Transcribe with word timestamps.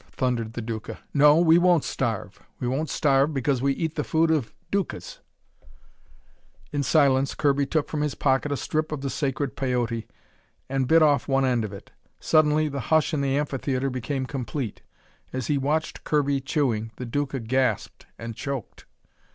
thundered 0.13 0.53
the 0.53 0.63
Duca. 0.63 0.97
"No, 1.13 1.35
we 1.37 1.59
won't 1.59 1.83
starve! 1.83 2.39
We 2.59 2.67
won't 2.67 2.89
starve 2.89 3.35
because 3.35 3.61
we 3.61 3.71
eat 3.73 3.93
the 3.93 4.03
food 4.03 4.31
of 4.31 4.51
Ducas!" 4.71 5.19
In 6.71 6.81
silence, 6.81 7.35
Kirby 7.35 7.67
took 7.67 7.87
from 7.87 8.01
his 8.01 8.15
pocket 8.15 8.51
a 8.51 8.57
strip 8.57 8.91
of 8.91 9.01
the 9.01 9.11
sacred 9.11 9.55
Peyote 9.55 10.07
and 10.67 10.87
bit 10.87 11.03
off 11.03 11.27
one 11.27 11.45
end 11.45 11.63
of 11.63 11.71
it. 11.71 11.91
Suddenly 12.19 12.67
the 12.67 12.79
hush 12.89 13.13
in 13.13 13.21
the 13.21 13.37
amphitheatre 13.37 13.91
became 13.91 14.25
complete. 14.25 14.81
As 15.33 15.45
he 15.45 15.59
watched 15.59 16.03
Kirby 16.03 16.39
chewing, 16.41 16.89
the 16.95 17.05
Duca 17.05 17.39
gasped 17.39 18.07
and 18.17 18.35
choked. 18.35 18.87